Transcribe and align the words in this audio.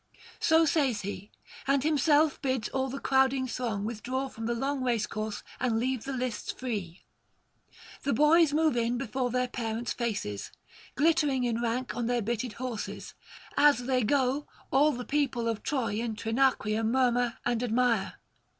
So 0.39 0.65
says 0.65 1.01
he, 1.01 1.29
and 1.67 1.83
himself 1.83 2.41
bids 2.41 2.69
all 2.69 2.89
the 2.89 2.99
crowding 2.99 3.45
throng 3.45 3.85
withdraw 3.85 4.29
from 4.29 4.47
the 4.47 4.55
long 4.55 4.81
racecourse 4.83 5.43
and 5.59 5.79
leave 5.79 6.05
the 6.05 6.11
lists 6.13 6.51
free. 6.51 7.05
The 8.01 8.11
boys 8.11 8.51
move 8.51 8.75
in 8.75 8.97
before 8.97 9.29
their 9.29 9.47
parents' 9.47 9.93
faces, 9.93 10.51
glittering 10.95 11.43
in 11.43 11.61
rank 11.61 11.95
on 11.95 12.07
their 12.07 12.17
[554 12.19 12.49
590]bitted 12.49 12.53
horses; 12.55 13.13
as 13.55 13.85
they 13.85 14.03
go 14.03 14.47
all 14.71 14.91
the 14.91 15.05
people 15.05 15.47
of 15.47 15.61
Troy 15.61 16.01
and 16.01 16.17
Trinacria 16.17 16.83
murmur 16.83 17.37
and 17.45 17.61
admire. 17.61 18.15